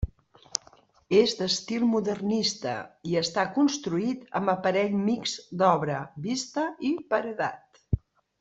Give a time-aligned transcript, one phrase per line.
[1.17, 2.73] És d'estil modernista
[3.11, 7.85] i està construït amb aparell mixt d'obra vista i paredat.